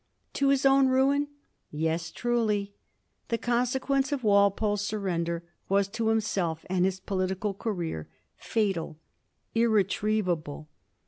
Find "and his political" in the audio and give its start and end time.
6.71-7.53